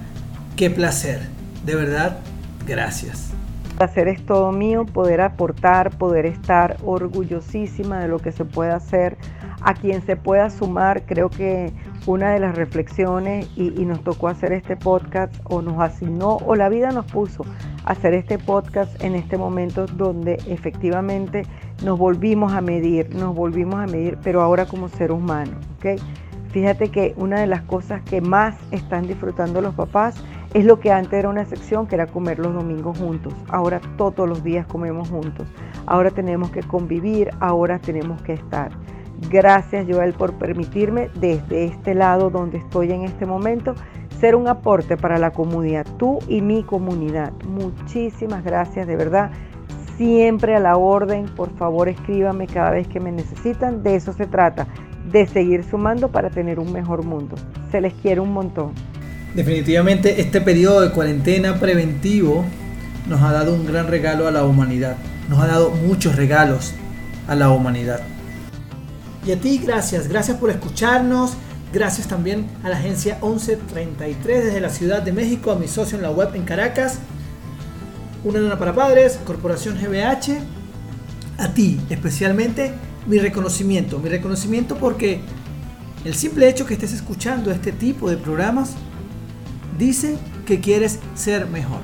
qué 0.56 0.70
placer, 0.70 1.22
de 1.66 1.76
verdad, 1.76 2.20
gracias 2.66 3.34
placer 3.78 4.08
es 4.08 4.26
todo 4.26 4.52
mío, 4.52 4.86
poder 4.86 5.22
aportar, 5.22 5.98
poder 5.98 6.26
estar 6.26 6.78
orgullosísima 6.86 8.00
de 8.00 8.08
lo 8.08 8.20
que 8.20 8.32
se 8.32 8.46
puede 8.46 8.72
hacer. 8.72 9.18
A 9.62 9.74
quien 9.74 10.02
se 10.06 10.16
pueda 10.16 10.50
sumar, 10.50 11.04
creo 11.06 11.30
que 11.30 11.72
una 12.06 12.32
de 12.32 12.40
las 12.40 12.56
reflexiones 12.56 13.50
y, 13.56 13.70
nos 13.86 14.04
tocó 14.04 14.28
hacer 14.28 14.52
este 14.52 14.76
podcast 14.76 15.34
o 15.46 15.62
nos 15.62 15.82
asignó 15.82 16.38
o 16.46 16.56
la 16.56 16.70
vida 16.70 16.92
nos 16.92 17.06
puso 17.06 17.46
a 17.86 17.92
hacer 17.92 18.14
este 18.14 18.38
podcast 18.38 19.02
en 19.02 19.16
este 19.16 19.38
momento 19.38 19.86
donde 19.86 20.34
efectivamente 20.48 21.46
nos 21.84 21.98
volvimos 21.98 22.54
a 22.54 22.62
medir, 22.62 23.14
nos 23.16 23.36
volvimos 23.36 23.76
a 23.76 23.88
medir, 23.88 24.18
pero 24.24 24.42
ahora 24.42 24.66
como 24.66 24.90
ser 24.90 25.12
humano. 25.12 25.54
Fíjate 26.50 26.90
que 26.90 27.14
una 27.18 27.40
de 27.40 27.48
las 27.48 27.64
cosas 27.64 28.02
que 28.04 28.22
más 28.22 28.56
están 28.72 29.08
disfrutando 29.08 29.60
los 29.60 29.74
papás 29.74 30.16
es 30.54 30.66
lo 30.66 30.80
que 30.80 30.92
antes 30.92 31.14
era 31.14 31.30
una 31.30 31.42
excepción, 31.42 31.88
que 31.88 31.96
era 31.96 32.06
comer 32.06 32.38
los 32.38 32.54
domingos 32.54 33.00
juntos. 33.00 33.34
Ahora 33.50 33.82
todos 33.98 34.30
los 34.30 34.44
días 34.44 34.68
comemos 34.68 35.10
juntos. 35.10 35.48
Ahora 35.88 36.12
tenemos 36.12 36.52
que 36.52 36.62
convivir, 36.62 37.32
ahora 37.40 37.80
tenemos 37.80 38.22
que 38.22 38.34
estar. 38.34 38.72
Gracias 39.32 39.88
Joel 39.90 40.14
por 40.14 40.34
permitirme 40.34 41.10
desde 41.16 41.66
este 41.66 41.96
lado 41.96 42.30
donde 42.30 42.60
estoy 42.60 42.92
en 42.92 43.04
este 43.04 43.26
momento 43.26 43.74
ser 44.20 44.36
un 44.36 44.48
aporte 44.48 44.96
para 44.96 45.18
la 45.18 45.32
comunidad, 45.32 45.86
tú 45.98 46.20
y 46.28 46.42
mi 46.42 46.64
comunidad. 46.64 47.34
Muchísimas 47.48 48.44
gracias, 48.44 48.88
de 48.88 48.96
verdad. 48.96 49.32
Siempre 49.97 50.56
a 50.56 50.60
la 50.60 50.77
orden, 50.77 51.25
por 51.25 51.56
favor 51.58 51.88
escríbame 51.88 52.47
cada 52.47 52.71
vez 52.71 52.88
que 52.88 52.99
me 52.99 53.12
necesitan. 53.12 53.84
De 53.84 53.95
eso 53.95 54.13
se 54.13 54.25
trata, 54.25 54.67
de 55.12 55.27
seguir 55.27 55.63
sumando 55.63 56.10
para 56.10 56.29
tener 56.29 56.60
un 56.60 56.71
mejor 56.71 57.03
mundo. 57.03 57.36
Se 57.71 57.79
les 57.79 57.93
quiere 57.93 58.19
un 58.19 58.34
montón. 58.34 58.73
Definitivamente 59.36 60.21
este 60.21 60.41
periodo 60.41 60.82
de 60.82 60.91
cuarentena 60.91 61.60
preventivo 61.60 62.43
nos 63.08 63.21
ha 63.21 63.32
dado 63.32 63.53
un 63.53 63.65
gran 63.65 63.88
regalo 63.88 64.27
a 64.27 64.32
la 64.32 64.45
humanidad. 64.45 64.95
Nos 65.29 65.39
ha 65.39 65.47
dado 65.47 65.71
muchos 65.71 66.15
regalos 66.15 66.73
a 67.27 67.36
la 67.36 67.49
humanidad. 67.49 68.01
Y 69.25 69.32
a 69.32 69.38
ti 69.39 69.60
gracias, 69.63 70.08
gracias 70.08 70.38
por 70.38 70.49
escucharnos. 70.49 71.36
Gracias 71.71 72.08
también 72.08 72.45
a 72.63 72.69
la 72.69 72.77
agencia 72.77 73.17
1133 73.23 74.45
desde 74.45 74.62
la 74.62 74.69
Ciudad 74.69 75.01
de 75.01 75.12
México, 75.12 75.51
a 75.51 75.56
mi 75.56 75.67
socio 75.67 75.97
en 75.97 76.03
la 76.03 76.12
web 76.12 76.29
en 76.36 76.43
Caracas. 76.43 76.99
Una 78.24 78.40
luna 78.40 78.58
para 78.58 78.74
padres, 78.74 79.20
Corporación 79.26 79.78
GBH. 79.78 80.40
A 81.40 81.54
ti 81.54 81.82
especialmente 81.90 82.74
mi 83.06 83.18
reconocimiento. 83.20 84.00
Mi 84.00 84.08
reconocimiento 84.08 84.78
porque 84.78 85.20
el 86.06 86.16
simple 86.16 86.48
hecho 86.48 86.66
que 86.66 86.76
estés 86.76 86.94
escuchando 86.94 87.52
este 87.52 87.74
tipo 87.74 88.10
de 88.10 88.16
programas 88.16 88.76
dice 89.78 90.18
que 90.46 90.62
quieres 90.62 91.00
ser 91.16 91.48
mejor. 91.48 91.82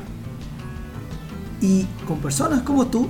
Y 1.59 1.87
con 2.07 2.19
personas 2.19 2.61
como 2.61 2.87
tú, 2.87 3.09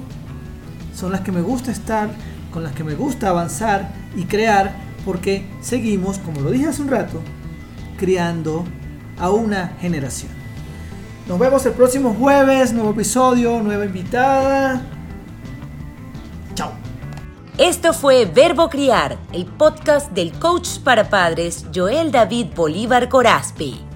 son 0.95 1.11
las 1.11 1.21
que 1.21 1.31
me 1.31 1.41
gusta 1.41 1.71
estar, 1.71 2.09
con 2.51 2.63
las 2.63 2.73
que 2.73 2.83
me 2.83 2.95
gusta 2.95 3.29
avanzar 3.29 3.93
y 4.15 4.23
crear, 4.23 4.75
porque 5.05 5.45
seguimos, 5.61 6.17
como 6.17 6.41
lo 6.41 6.49
dije 6.49 6.65
hace 6.65 6.81
un 6.81 6.87
rato, 6.87 7.21
criando 7.99 8.65
a 9.19 9.29
una 9.29 9.77
generación. 9.79 10.38
Nos 11.29 11.37
vemos 11.37 11.63
el 11.67 11.73
próximo 11.73 12.15
jueves, 12.15 12.73
nuevo 12.73 12.89
episodio, 12.89 13.61
nueva 13.61 13.85
invitada. 13.85 14.81
Chao. 16.55 16.71
Esto 17.59 17.93
fue 17.93 18.25
Verbo 18.25 18.67
Criar, 18.67 19.15
el 19.31 19.45
podcast 19.45 20.11
del 20.11 20.31
coach 20.31 20.79
para 20.83 21.07
padres 21.07 21.67
Joel 21.73 22.11
David 22.11 22.47
Bolívar 22.55 23.09
Corazpi. 23.09 23.88